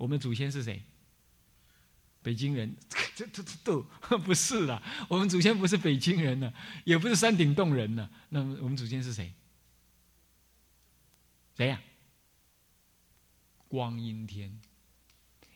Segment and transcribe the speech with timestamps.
[0.00, 0.82] 我们祖先是谁？
[2.22, 2.74] 北京人？
[3.14, 3.82] 这这这都
[4.24, 6.50] 不是啦，我们祖先不是北京人呢，
[6.84, 8.08] 也不是山顶洞人呢。
[8.30, 9.34] 那我们祖先是谁？
[11.54, 11.82] 谁呀？
[13.68, 14.58] 光阴天。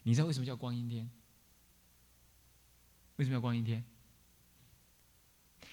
[0.03, 1.09] 你知道为什么叫光阴天？
[3.17, 3.83] 为什么叫光阴天？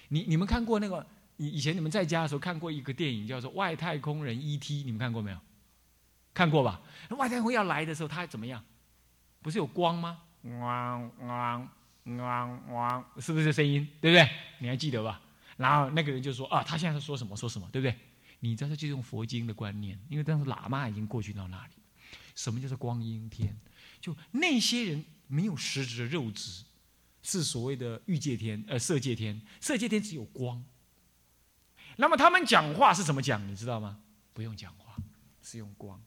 [0.08, 1.06] 你你们看过那个？
[1.36, 5.38] 以以前你们在家的时候看过一个电影，叫做《外太空人 E.T.》，你们看过没有？
[6.32, 6.80] 看过吧？
[7.10, 8.64] 外太空要来的时候，他怎么样？
[9.42, 10.22] 不是有光吗？
[10.42, 11.68] 汪汪
[12.04, 13.86] 汪汪，是不是声音？
[14.00, 14.28] 对不对？
[14.60, 15.20] 你还记得吧？
[15.56, 17.36] 然后那个人就说：“啊，他现在在说什么？
[17.36, 17.68] 说什么？
[17.70, 17.96] 对不对？”
[18.40, 21.72] 你知道，就用佛经的观念，因为当时喇嘛已经过去到那里。
[22.34, 23.56] 什么叫做光阴天？
[24.00, 26.64] 就那些人没有实质的肉质，
[27.22, 29.40] 是所谓的欲界天，呃，色界天。
[29.60, 30.64] 色界天只有光。
[31.96, 33.46] 那么他们讲话是怎么讲？
[33.46, 34.00] 你知道吗？
[34.32, 34.96] 不用讲话，
[35.40, 36.02] 是用光。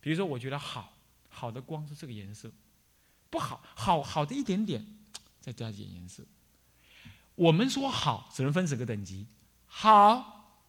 [0.00, 0.95] 比如说，我觉得好
[1.36, 2.50] 好的光是这个颜色，
[3.28, 4.82] 不好好好的一点点，
[5.38, 6.22] 再加一点颜色。
[7.34, 9.26] 我们说好，只能分几个等级：
[9.66, 10.62] 好、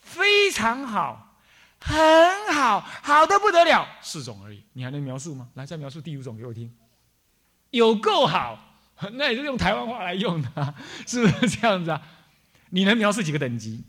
[0.00, 1.38] 非常好、
[1.78, 4.64] 很好、好的不得了，四种而已。
[4.72, 5.48] 你还能描述吗？
[5.54, 6.74] 来，再描述第五种给我听。
[7.70, 8.58] 有够好，
[9.14, 10.74] 那也是用台湾话来用的，
[11.06, 12.02] 是不是这样子啊？
[12.70, 13.84] 你能描述几个等级？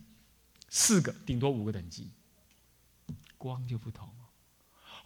[0.69, 2.11] 四个，顶多五个等级。
[3.39, 4.07] 光就不同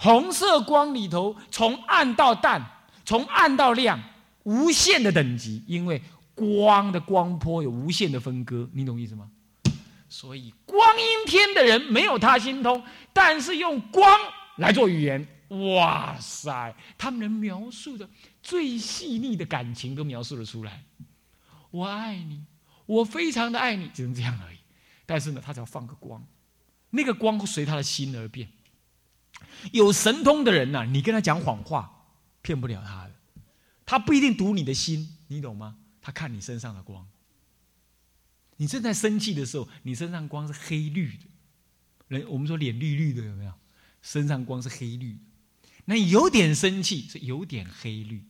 [0.01, 2.65] 红色光里头，从暗到淡，
[3.03, 3.99] 从暗到亮，
[4.43, 6.01] 无限的等级，因为
[6.33, 9.29] 光的光波有无限的分割，你懂意思吗？
[10.07, 14.17] 所以光阴天的人没有他心通，但是用光
[14.55, 15.27] 来做语言，
[15.75, 18.09] 哇塞，他们能描述的
[18.41, 20.81] 最细腻的感情都描述了出来。
[21.71, 22.45] 我爱你，
[22.85, 24.57] 我非常的爱你，只能这样而已。
[25.05, 26.25] 但是呢，他只要放个光，
[26.89, 28.49] 那个光会随他的心而变。
[29.71, 32.07] 有神通的人呐，你跟他讲谎话，
[32.41, 33.11] 骗不了他的。
[33.85, 35.75] 他不一定读你的心，你懂吗？
[36.01, 37.07] 他看你身上的光。
[38.57, 41.25] 你正在生气的时候，你身上光是黑绿的。
[42.07, 43.53] 人我们说脸绿绿的，有没有？
[44.01, 45.19] 身上光是黑绿的。
[45.85, 48.23] 那有点生气是有点黑绿，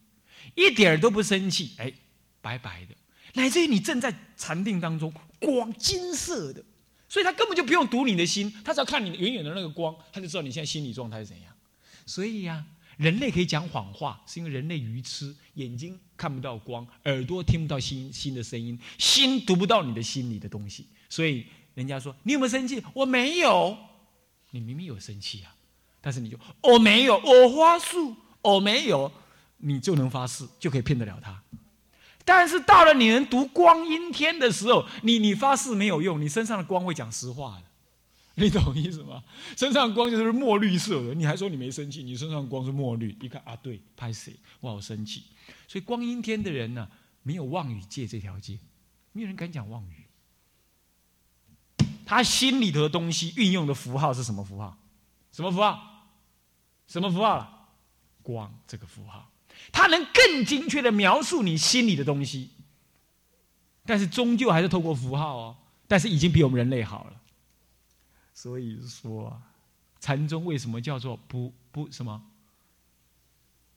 [0.56, 1.94] 一点都不生气，哎，
[2.42, 2.96] 白白的。
[3.34, 6.64] 乃至于你正在禅定当中，光金色的。
[7.10, 11.52] 所以他根本就不用读你的心，他只要看你远远的那个光，他就知道你现在心理状态是怎样。
[12.06, 12.64] 所以呀，
[12.98, 20.88] 人类可以讲谎话，是因为人类愚痴，眼睛看不到光，耳朵听不到心心的声音，心读不到你的心里的东西。
[21.10, 22.82] 所以人家说你有没有生气？
[22.94, 23.76] 我没有。
[24.52, 25.56] 你明明有生气啊，
[26.02, 29.12] 但是你就我没有，我花树，我没有，
[29.58, 31.44] 你就能发誓，就可以骗得了他。
[32.32, 37.64] 但是到了你能读光阴天的时候，你你发誓没有用，你身上的光会讲实话的，
[38.36, 39.24] 你懂意思吗？
[39.58, 44.36] 身上的光就是墨绿色的，你还说你没生气，你身上的光是墨绿，一看啊，对，拍谁？
[44.60, 45.24] 我好生气。
[45.68, 46.88] 所以光阴天的人呢，
[47.24, 48.60] 没有妄语界这条界，
[49.12, 50.06] 没有人敢讲妄语。
[52.06, 54.78] 他心里头的东西运用的符号是什么符号？
[55.32, 56.06] 什么符号？
[56.88, 57.72] 什么符号？
[58.22, 59.28] 光这个符号。
[59.72, 62.52] 他能更精确的描述你心里的东西，
[63.86, 65.58] 但是终究还是透过符号哦。
[65.88, 67.22] 但是已经比我们人类好了。
[68.34, 69.42] 所以说，
[70.00, 72.24] 禅宗为什么叫做不不什么？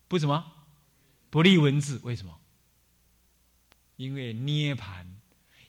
[0.09, 0.53] 不什么？
[1.31, 1.99] 不立文字？
[2.05, 2.39] 为什么？
[3.97, 5.17] 因为涅盘，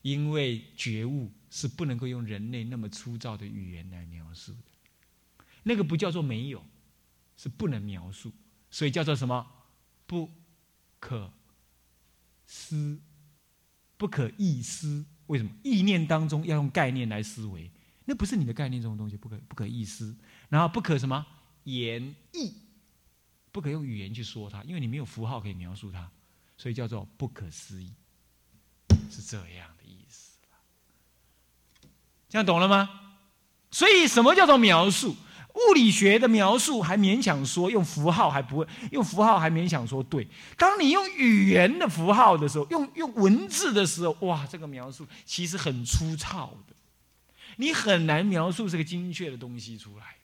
[0.01, 5.45] 因为觉悟是不能够用人类那么粗糙的语言来描述的。
[5.63, 6.61] 那个不叫做没有，
[7.37, 8.31] 是不能描述，
[8.69, 9.47] 所以叫做什么？
[10.05, 10.29] 不
[10.99, 11.31] 可
[12.45, 12.99] 思，
[13.97, 15.05] 不可意思。
[15.27, 15.51] 为什么？
[15.63, 17.71] 意念当中要用概念来思维，
[18.05, 20.15] 那不是你的概念这种东西，不可不可意思。
[20.49, 21.25] 然后不可什么
[21.63, 22.53] 言意，
[23.51, 26.11] 不可用语言去说它，因为你没有符号可以描述它，
[26.57, 27.93] 所以叫做不可思议，
[29.09, 30.37] 是这样的意思。
[32.29, 33.17] 这样懂了吗？
[33.71, 35.15] 所以什么叫做描述？
[35.53, 40.27] 物理学的描述还勉强说用符号还不会用符号还勉强说对。
[40.57, 46.75] 当你用语言的符号的时候，用用文字的时候，哇，这个描述其实很粗糙的，
[47.57, 50.17] 你很难描述这个精确的东西出来。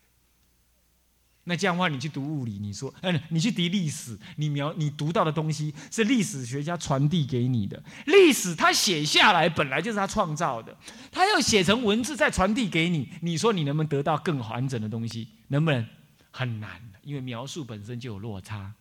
[1.50, 7.82] 那这样的话，你去读物理，你说，嗯，你去读历史，你描你读到的东西是历史学家传递给你的。
[8.06, 10.78] 历史他写下来本来就是他创造的，
[11.12, 15.28] 他要写成文字再传递给你，你说你能不能得到更完整的东西？
[15.48, 15.84] 能不能？
[16.32, 18.72] 很难，因为描述本身就有落差，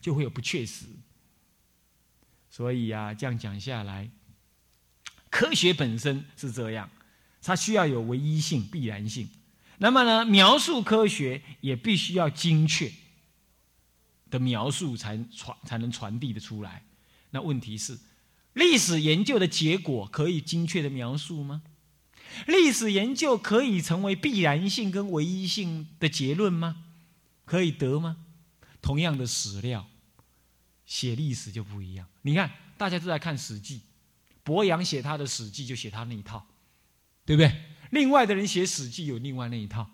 [0.00, 0.86] 就会有不确实。
[2.50, 4.08] 所以啊，这样讲下来，
[5.28, 6.88] 科学本身是这样，
[7.42, 9.28] 它需要有唯一性、必然性。
[9.78, 12.92] 那么呢，描述科学也必须要精确
[14.30, 16.84] 的描述才传才能传递的出来。
[17.30, 17.98] 那问题是，
[18.54, 21.62] 历史研究的结果可以精确的描述吗？
[22.46, 26.84] 历史研究可以成为必然性跟唯一性的结论吗？
[27.44, 28.18] 可以得吗？
[28.82, 29.88] 同样的史料，
[30.84, 32.06] 写历史就不一样。
[32.22, 33.78] 你看，大家都在看《史记》，
[34.44, 36.46] 博洋写他的《史记》就写他那一套，
[37.24, 37.50] 对不对？
[37.90, 39.88] 另外的人写《史记》有另外那一套，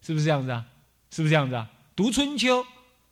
[0.00, 0.66] 是不是这样子啊？
[1.10, 1.70] 是不是这样子啊？
[1.96, 2.62] 读《春秋》，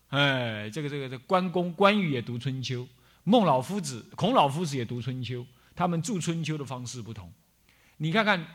[0.09, 2.85] 哎，这个这个这关公、关羽也读《春秋》，
[3.25, 5.41] 孟老夫子、孔老夫子也读《春秋》，
[5.75, 7.33] 他们注《春秋》的方式不同。
[7.97, 8.41] 你看看《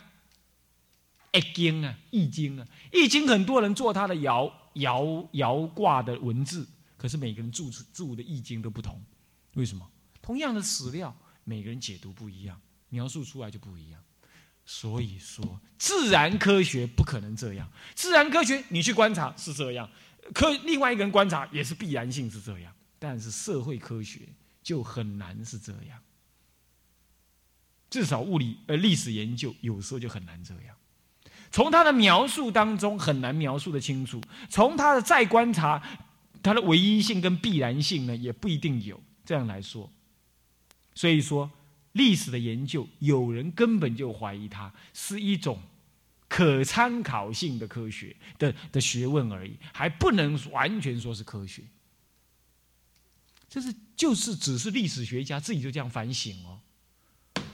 [1.32, 2.68] 易经》啊，《易经》啊，
[2.98, 6.68] 《易经》很多人做他的爻爻爻卦的文字，
[6.98, 9.04] 可是每个人注注的《易经》都不同。
[9.56, 9.88] 为什么？
[10.22, 12.60] 同样的史料，每个人解读不一样，
[12.90, 14.02] 描述出来就不一样。
[14.66, 17.70] 所以说，自然科学不可能这样。
[17.94, 19.90] 自然科学你去观察是这样，
[20.34, 22.74] 科另外一个人观察也是必然性是这样。
[22.98, 24.22] 但是社会科学
[24.64, 26.00] 就很难是这样。
[27.90, 30.76] 至少物理呃历史研究有时候就很难这样。
[31.52, 35.84] 从他的描述当中很难描述的清楚，从他的再观察，
[36.42, 39.04] 他的唯一性跟必然性呢也不一定有。
[39.26, 39.92] 这样来说，
[40.96, 41.52] 所以说。
[41.94, 45.60] 历史的研究，有人根本就怀疑它是一种
[46.28, 51.64] 可参考性的科学的的学问而已，还不能完全说是科学。
[53.48, 56.60] 这是就是只是历史学家自己就这样反省哦，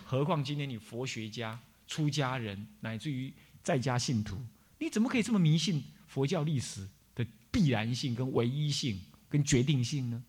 [0.06, 4.42] 何况今天你佛学家、出家人，乃至于在家信徒，
[4.78, 10.24] 你怎么可以这么迷信佛教历史的必然性、跟唯一性、跟决定性呢？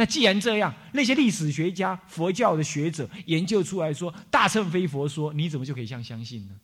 [0.00, 6.58] 那既然这样，那些历史学家、佛教的学者研究出来说大乘非佛说，你怎么就可以相相信呢？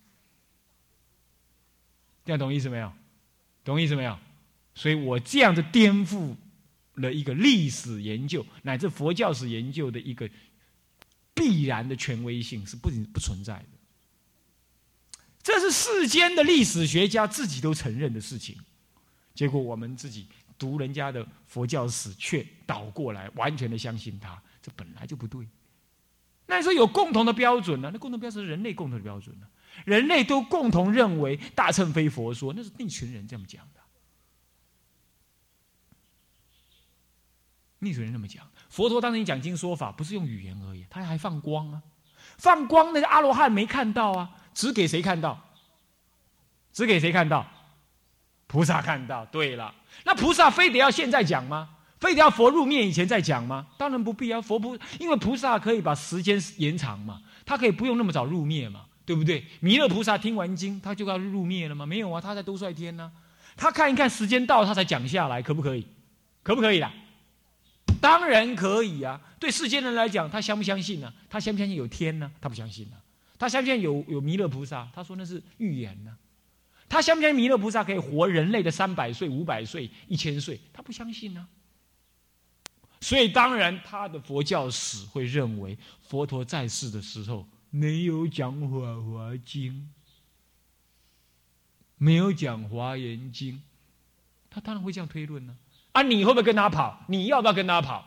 [2.25, 2.91] 这样懂意思没有？
[3.63, 4.19] 懂意思没有？
[4.75, 6.35] 所以我这样的颠覆
[6.95, 10.27] 了一个历史研究乃至佛教史研究的一个
[11.35, 13.67] 必然的权威性是不不存在的。
[15.43, 18.57] 这是世间的历史学家自己都承认的事情，
[19.35, 20.27] 结果我们自己。
[20.59, 25.47] 读人家的佛教史，却倒过来完全的相信他，这本来就不对。
[26.47, 27.91] 那你说有共同的标准呢？
[27.93, 29.47] 那共同标准是人类共同的标准呢？
[29.85, 33.81] 人类都共同认为大乘非佛说，那是那群人这么讲的。
[37.79, 41.83] 那群人这么讲，佛陀当年讲经说法，不是用语言而已，他还放光啊！
[42.39, 45.43] 放光，那个阿罗汉没看到啊，只给谁看到？
[46.73, 47.47] 只给谁看到？
[48.47, 49.25] 菩萨看到。
[49.27, 49.75] 对了。
[50.05, 51.69] 那菩萨非得要现在讲吗？
[51.99, 53.67] 非得要佛入灭以前再讲吗？
[53.79, 54.41] 当然不必要。
[54.41, 59.43] 佛不，因为菩萨可以把时间延长嘛，他可以不用那么早入灭嘛，对不对？
[59.61, 61.87] 弥勒菩萨听完经，他就要入灭了吗？
[61.87, 63.11] 没有啊，他在兜率天呢。
[63.57, 65.87] 他看一看时间到，他才讲下来，可不可以？
[66.43, 66.93] 可不可以啦？
[68.01, 69.19] 当然可以啊。
[69.41, 71.11] 对世间人来讲，他相不相信呢？
[71.31, 72.31] 他相不相信有天呢？
[72.41, 72.97] 他不相信呢。
[73.39, 74.87] 他相信有有弥勒菩萨？
[74.95, 76.15] 他说那是预言呢。
[76.89, 80.61] 他相不相信弥勒菩萨可以活人类的三百岁、五百岁、一千岁？
[80.73, 81.47] 他不相信呢。
[83.01, 89.73] 所以当然，他的佛教史会认为佛陀在世的时候没有讲《法华经》，
[91.99, 93.55] 没有讲《华严经》，
[94.49, 95.57] 他当然会这样推论呢。
[95.93, 97.05] 啊，你会不会跟他跑？
[97.09, 98.07] 你要不要跟他跑？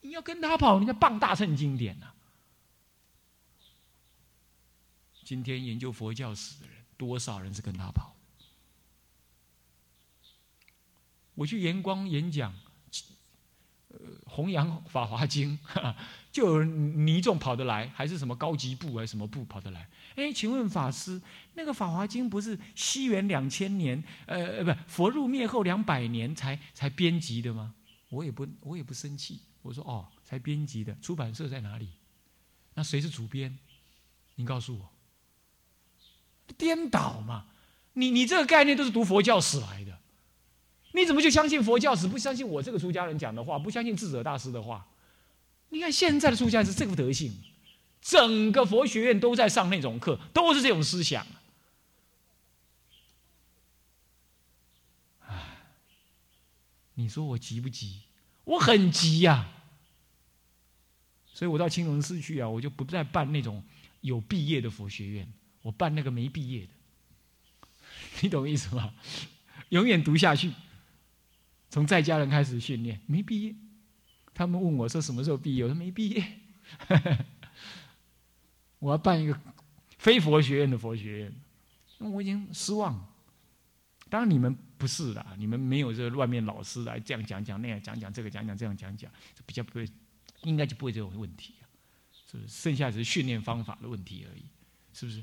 [0.00, 2.09] 你要跟他跑，你要傍大乘经典呢。
[5.30, 8.16] 今天研究佛教史的人，多少人是跟他跑？
[11.36, 12.52] 我去延光演讲，
[13.90, 13.96] 呃，
[14.26, 15.56] 弘扬《法华经》，
[16.32, 19.88] 就有人尼众跑得来，还是什么高级部还是什么部跑得来？
[20.16, 21.22] 哎，请问法师，
[21.54, 27.76] 那个《法华经》不是西元两千年，呃呃，不，佛入灭后两百年才才编辑的吗？
[28.08, 29.38] 我也不，我也不生气。
[29.62, 31.88] 我说哦，才编辑的，出版社在哪里？
[32.74, 33.56] 那谁是主编？
[34.34, 34.90] 您告诉我。
[36.52, 37.46] 颠倒嘛！
[37.94, 39.98] 你你这个概念都是读佛教史来的，
[40.92, 44.86] 你怎么就相信佛教史，不相信我这个出家人讲的话，不相信智者大师的话？
[45.70, 47.32] 你看现在的出家人是这个德性，
[48.00, 51.26] 整个佛学院都在上那种课，都是这种思想。
[56.94, 58.02] 你说我急不急？
[58.44, 59.48] 我很急呀！
[61.32, 63.62] 所以我到青龙寺去啊，我就不再办那种
[64.02, 65.32] 有毕业的佛学院。
[65.62, 66.72] 我办那个没毕业的，
[68.22, 68.94] 你懂意思吗？
[69.70, 70.52] 永远读下去，
[71.68, 73.54] 从在家人开始训练，没毕业。
[74.32, 76.24] 他们问我说什么时候毕业，我说没毕业。
[78.78, 79.38] 我要办一个
[79.98, 81.34] 非佛学院的佛学院，
[81.98, 83.06] 我已经失望。
[84.08, 89.12] 当然你们不是啦，你们没有这外面老师来这样讲讲那样讲讲这个讲讲这样讲讲，
[89.44, 89.86] 比较不会，
[90.42, 91.68] 应该就不会这种问题啊。
[92.26, 92.48] 是不是？
[92.48, 94.42] 剩下只是训练方法的问题而已，
[94.92, 95.22] 是不是？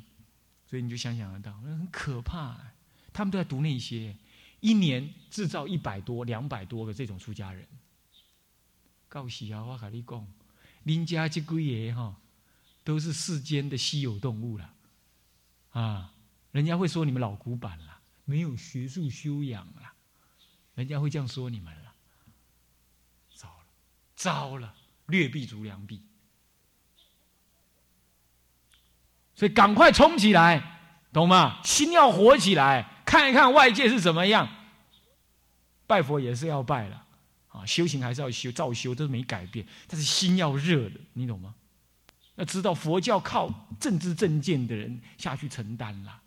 [0.69, 2.57] 所以你就想想得到，很可怕。
[3.13, 4.15] 他们都在读那些，
[4.59, 7.67] 一年制造一百多、两百多个这种出家人。
[9.07, 10.27] 告喜啊，我跟你讲，
[10.83, 12.15] 林家这几爷哈，
[12.83, 14.74] 都是世间的稀有动物了，
[15.71, 16.13] 啊，
[16.51, 18.01] 人家会说你们老古板了。
[18.25, 19.93] 没有学术修养了，
[20.75, 21.93] 人家会这样说你们了。
[23.33, 23.65] 糟了，
[24.17, 26.01] 糟了，劣币逐良币。
[29.38, 30.62] 所以赶快冲起来，
[31.13, 31.62] 懂吗？
[31.63, 34.50] 心要活起来，看一看外界是怎么样。
[35.86, 37.06] 拜佛也是要拜了，
[37.50, 39.65] 啊，修行还是要修，照修都是没改变。
[39.88, 41.53] 但是心要热的，你懂吗？
[42.36, 46.20] 要知道佛教靠正知正见的人下去承担了。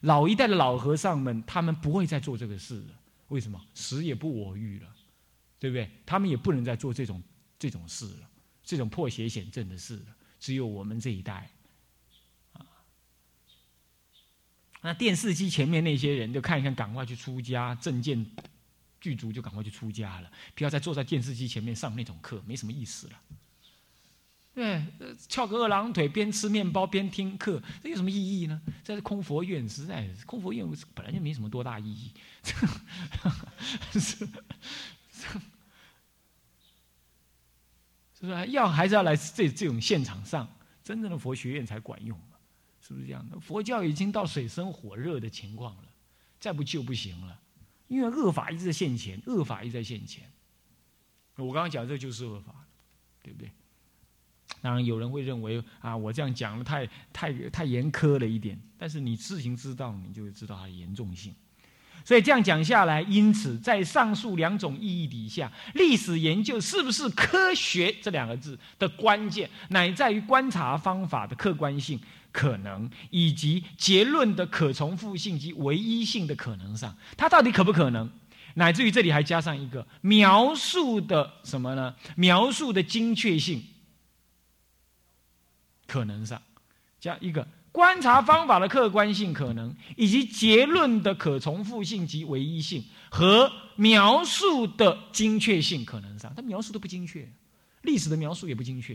[0.00, 2.94] 老一代的老和尚们，他们不会再做这个事了。
[3.28, 3.60] 为什么？
[3.74, 4.86] 死也不我欲了，
[5.58, 5.90] 对不对？
[6.06, 7.22] 他们也不能再做这种
[7.58, 8.28] 这种事了，
[8.64, 10.06] 这种破邪显正的事了。
[10.40, 11.50] 只有我们这一代，
[12.52, 12.64] 啊，
[14.80, 18.24] 那电视机前面那些人就看一看，赶快去出家，证件
[19.00, 23.14] 具足就赶快去出家了，不要再坐在电视机前面上那种课，没什么意思了。
[24.54, 24.84] 对，
[25.28, 28.60] 翘个二郎腿，边吃面包边听课，这有什么意义呢？
[28.82, 32.12] 这是空佛院，实在是空佛院本来就没什么多大意义。
[33.92, 34.26] 是，是
[38.20, 38.46] 不是？
[38.48, 40.48] 要还是要来这这种现场上，
[40.82, 42.18] 真正的佛学院才管用？
[42.88, 43.38] 是不是这样的？
[43.38, 45.82] 佛教已经到水深火热的情况了，
[46.40, 47.38] 再不救不行了，
[47.86, 50.24] 因为恶法一直在现前，恶法一直在现前。
[51.36, 52.54] 我刚刚讲这就是恶法，
[53.22, 53.50] 对不对？
[54.62, 58.58] 当然，有人会认为啊，我这样讲的太太太严苛了一点。
[58.78, 61.34] 但是你自行知道，你就会知道它的严重性。
[62.04, 72.00] 所以这样讲下来，因此在上述两种意义底下，历史研究是不是科学这两个字的关键，乃在于观察方法的客观性
[72.32, 76.96] 可能，以及结论的可重复性及唯一性的可能上。
[77.16, 78.10] 它到底可不可能？
[78.54, 81.94] 乃至于这里还加上一个描述的什么呢？
[82.16, 83.62] 描述的精确性。
[85.86, 86.42] 可能上，
[87.00, 97.26] 加一个观察方法的客观性可能，以及结论的可重复性及唯一性和描述的精确性可能上，它描述都不精确，
[97.82, 98.94] 历史的描述也不精确，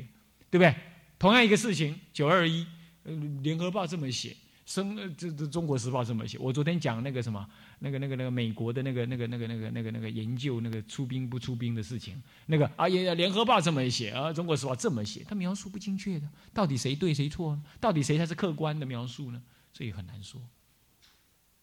[0.49, 0.75] 对不对？
[1.17, 2.65] 同样一个事情，九二一，
[3.03, 4.36] 呃联合报这么写。
[4.65, 6.38] 生这这《中国时报》这么写。
[6.38, 7.45] 我昨天讲那个什么，
[7.79, 17.63] 那个那个那个美国的那个那个那个那个那个那个研究那个出兵不出兵的事情，那个啊也《联合报》这么写啊，《中国时报》这么写，他描述不精确的，到底谁对谁错呢？
[17.81, 19.43] 到底谁才是客观的描述呢？
[19.74, 20.41] 这也很难说，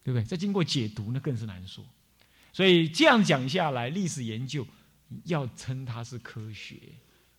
[0.03, 0.23] 对不对？
[0.23, 1.83] 再经过解读，那更是难说。
[2.53, 4.67] 所以这样讲下来，历史研究
[5.23, 6.77] 要称它是科学，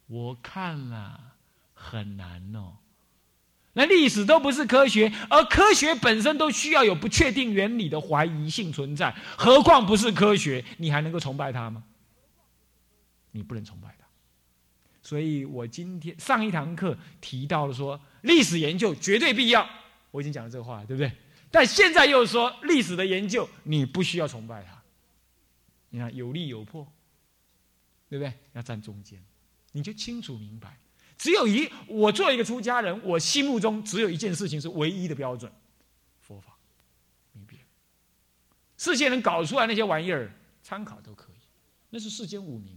[0.08, 1.34] 我看了
[1.72, 2.78] 很难哦。
[3.74, 11.82] 那历史都不是科学，而科学本身都需要有不确定原理的怀疑性存在，何况不是科学，你还能够崇拜它吗？
[13.30, 14.06] 你不能崇拜它。
[15.02, 19.66] 所以我今天上一堂课提到了说，历史研究绝对必要，
[20.10, 21.10] 我已经讲了这个话，对不对？
[21.50, 24.82] 但现在又说历史的研究你不需要崇拜它，
[25.88, 26.86] 你看有利有破，
[28.10, 28.32] 对不对？
[28.52, 29.18] 要站中间，
[29.72, 30.76] 你就清楚明白。
[31.22, 35.52] 只有一，我作为一个出家人，我心目中只有一件事情是唯一的标准，
[36.20, 36.58] 佛法，
[37.30, 37.64] 没别的。
[38.76, 41.36] 世间人搞出来那些玩意儿，参考都可以，
[41.90, 42.76] 那是世间五名。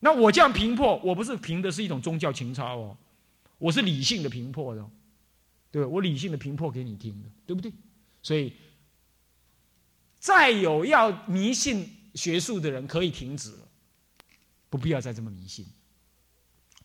[0.00, 2.98] 那我这样评破，我不是评的是一种宗教情操哦，
[3.58, 4.84] 我是理性的评破的，
[5.70, 7.72] 对我理性的评破给你听的，对不对？
[8.20, 8.52] 所以，
[10.18, 13.68] 再有要迷信学术的人可以停止了，
[14.68, 15.64] 不必要再这么迷信。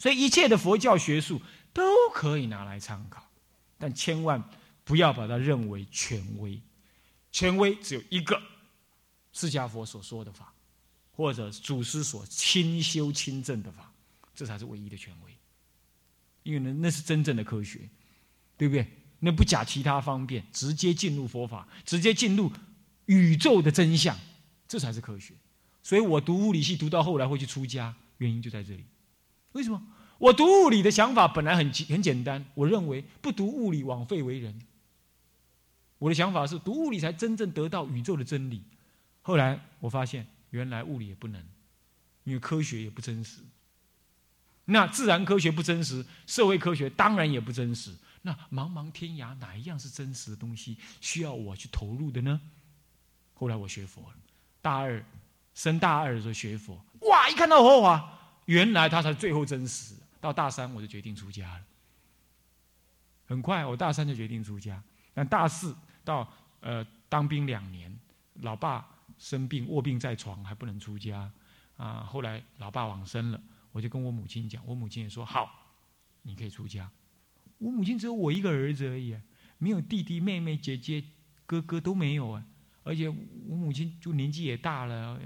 [0.04, 1.42] 所以一切的佛教学术
[1.72, 1.82] 都
[2.14, 3.26] 可以拿来参考，
[3.78, 4.44] 但千万
[4.84, 6.60] 不要把它认为权威。
[7.32, 8.38] 权威只有一个，
[9.32, 10.54] 释迦佛所说的法，
[11.14, 13.94] 或者祖师所亲修亲证的法，
[14.36, 15.32] 这才是唯一的权威。
[16.44, 17.80] 因为呢，那是真正的科学，
[18.58, 18.86] 对不对？
[19.20, 22.52] 那不假其他方便，直接进入佛法，直接进入
[23.06, 24.20] 宇宙的真相，
[24.68, 25.34] 这才是科学。
[25.82, 28.84] 所以我读物理系读到后来会去出家，原因就在这里。
[29.54, 29.82] 为什么？
[30.24, 34.58] 我读物理的想法本来很很简单，我认为不读物理枉费为人。
[35.98, 38.64] 我的想法是读物理才真正得到宇宙的真理。
[39.22, 41.44] 后来我发现，原来物理也不能，
[42.24, 43.42] 因为科学也不真实。
[44.64, 47.94] 那自然科学不真实，社会科学当然也不真实。
[48.22, 52.40] 那茫茫天涯，哪一样是真实的东西，需要我去投入的呢？
[53.34, 54.16] 后来我学佛了，
[54.62, 55.04] 大二
[55.54, 57.30] 升大二的时候学佛，哇！
[57.30, 59.96] 一看到佛法，原来他才最后真实。
[60.24, 61.66] 到大三我就决定出家了。
[63.26, 64.82] 很快，我大三就决定出家。
[65.14, 65.76] 但大四
[66.06, 67.94] 到呃当兵两年，
[68.36, 68.88] 老爸
[69.18, 71.30] 生病卧病在床，还不能出家
[71.76, 72.06] 啊。
[72.06, 75.76] 后来老爸往生了，我就跟我母亲讲，我母亲也说好，
[76.22, 76.90] 你可以出家。
[77.58, 79.20] 我母亲只有我一个儿子而已，
[79.58, 81.04] 没有弟弟妹妹、姐姐、
[81.46, 82.46] 哥哥都没有啊。
[82.86, 85.20] 而且我母亲就年纪也大了，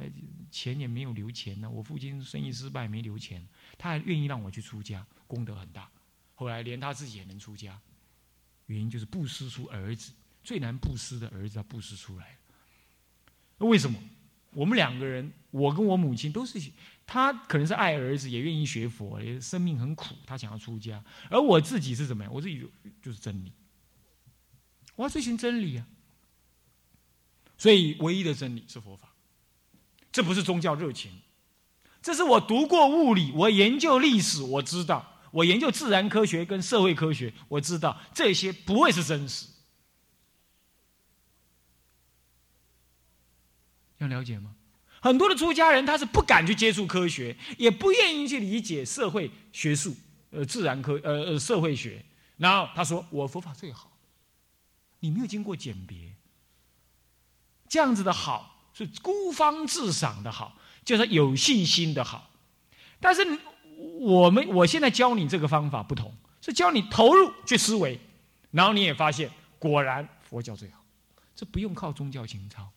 [0.50, 1.70] 钱也没有留钱呢。
[1.70, 5.89] 我父亲生意失败没留钱，他还愿意让我去出家，功德很大。
[6.36, 7.79] 后来连他自己也能出家，
[8.65, 10.12] 原因就是布施出儿子，
[10.43, 12.38] 最难布施的儿子他布施出来。
[13.57, 14.00] 那为什么？
[14.51, 16.60] 我们两个人，我跟我母亲都是，
[17.05, 21.03] 他可能是爱儿子，也愿意学佛，也生命很苦，他想要出家。
[21.29, 22.34] 而我自己是怎么样？
[22.34, 22.67] 我自己就
[23.01, 23.51] 就是真理，
[24.96, 25.86] 我要追寻真理啊。
[27.57, 29.13] 所以，唯一的真理是佛法，
[30.12, 31.12] 这不是宗教热情，
[32.08, 39.46] 这是我读过物理，我研究历史，我知道，我研究自然科学跟社会科学，我知道这些不会是真实。
[43.98, 44.56] 要了解吗？
[45.02, 49.94] 很多的出家人他是不敢去接触科学，也不愿意去理解社会学术，
[50.30, 52.06] 呃，自然科，呃呃，社会学。
[52.38, 53.92] 然后他说：“我佛法最好。”
[55.02, 56.16] 你没有经过鉴别。
[57.68, 62.32] 这样子的好是孤芳自赏的好，就是有信心的好。
[63.01, 63.22] 但是
[64.00, 68.00] 我们我现在教你这个方法不同，是教你投入去思维，
[68.51, 69.29] 然后你也发现
[69.60, 70.82] 果然佛教最好，
[71.36, 72.72] 这不用靠宗教情操。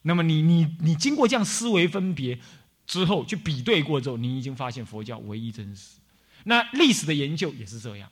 [0.00, 2.40] 那么你你你经过这样思维分别
[2.86, 5.98] 之后，去比对过之后，你已经发现佛教唯一真实。
[6.44, 8.10] 那历史的研究也是这样。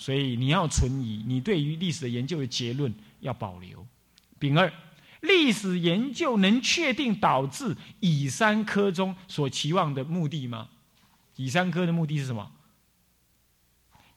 [0.00, 3.86] 所以你要存疑，你对于历史的研究的结论要保留。
[4.38, 4.72] 丙二，
[5.20, 10.70] 历史研究能确定导致乙三科中所期望的目的吗？
[11.36, 12.50] 乙三科的目的是什么？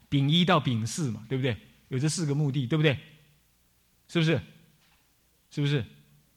[0.08, 1.58] 丙一到丙四嘛，对不对？
[1.90, 2.98] 有这四个目的，对不对？
[4.08, 4.40] 是不是？
[5.52, 5.84] 是不是？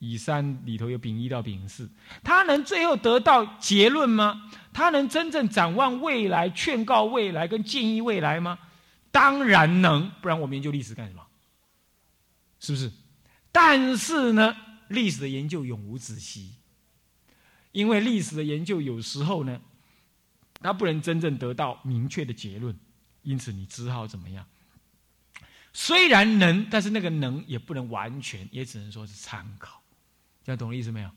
[0.01, 1.89] 乙三里头有丙一到丙四，
[2.25, 4.51] 他能最后得到结论吗？
[4.73, 8.59] 他能真正展望未来、劝告未来跟建议未来吗？
[9.17, 11.27] 当然能，不然我们研究历史干什么？
[12.61, 12.93] 是不是？
[13.51, 14.55] 但是呢，
[14.89, 16.57] 历史的研究永无止息，
[17.73, 19.59] 因为历史的研究有时候呢，
[20.61, 22.79] 它不能真正得到明确的结论，
[23.23, 24.47] 因此你只好怎么样？
[25.73, 29.83] 虽然能，但是那个能也不能完全，也只能说是参考。
[30.45, 31.09] 这样懂我意思没有？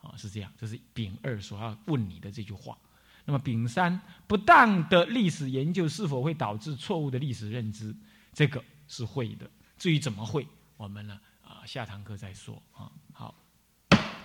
[0.00, 2.78] 啊，是这样，这是丙二所要问你的这句话。
[3.24, 7.94] 那么丙三不当的历史研究是否会导致错误的历史认知？
[8.32, 9.48] 这个是会的。
[9.78, 12.90] 至于怎么会，我们呢啊下堂课再说啊。
[13.12, 13.34] 好，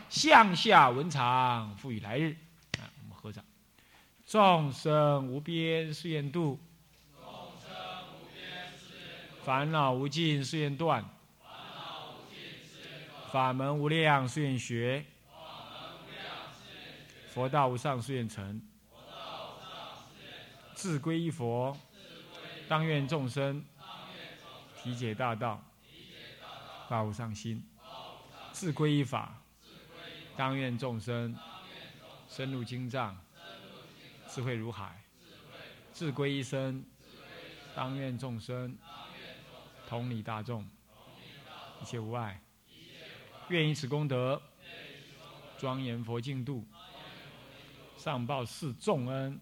[0.10, 2.36] 向下文长赋予来日
[2.80, 3.44] 啊，我们合掌。
[4.26, 6.60] 众生无边誓愿度，
[7.16, 7.24] 众
[7.60, 7.70] 生
[8.14, 11.04] 无边誓愿烦恼无尽誓愿断，
[13.32, 15.06] 法门无量誓愿学，
[17.34, 18.62] 佛道无上誓愿成。
[20.78, 21.76] 自归依佛，
[22.70, 23.66] 当愿众生
[24.80, 25.60] 体解大道，
[26.88, 27.60] 发无上心；
[28.52, 29.42] 自归依法，
[30.36, 31.36] 当愿众生
[32.30, 33.18] 深入经藏，
[34.30, 34.92] 智慧如海；
[35.92, 36.86] 自归依身，
[37.76, 38.78] 当愿众生
[39.90, 40.64] 同理大众，
[41.82, 42.40] 一切无碍。
[43.50, 44.40] 愿以此功德，
[45.58, 46.64] 庄严佛净土，
[47.98, 49.42] 上报四重恩。